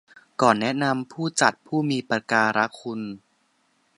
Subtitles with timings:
[0.41, 2.99] ก่อนแนะนำผู้จัดผู้มีอุปการคุณ